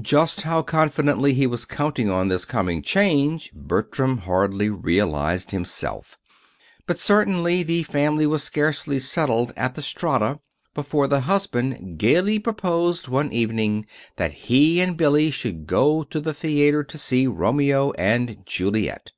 Just 0.00 0.40
how 0.40 0.62
confidently 0.62 1.34
he 1.34 1.46
was 1.46 1.66
counting 1.66 2.08
on 2.08 2.28
this 2.28 2.46
coming 2.46 2.80
change, 2.80 3.52
Bertram 3.52 4.16
hardly 4.16 4.70
realized 4.70 5.50
himself; 5.50 6.16
but 6.86 6.98
certainly 6.98 7.62
the 7.62 7.82
family 7.82 8.26
was 8.26 8.42
scarcely 8.42 8.98
settled 8.98 9.52
at 9.54 9.74
the 9.74 9.82
Strata 9.82 10.40
before 10.72 11.06
the 11.08 11.20
husband 11.20 11.98
gayly 11.98 12.38
proposed 12.38 13.08
one 13.08 13.30
evening 13.32 13.84
that 14.16 14.32
he 14.48 14.80
and 14.80 14.96
Billy 14.96 15.30
should 15.30 15.66
go 15.66 16.04
to 16.04 16.20
the 16.22 16.32
theater 16.32 16.82
to 16.82 16.96
see 16.96 17.26
"Romeo 17.26 17.92
and 17.98 18.38
Juliet." 18.46 19.10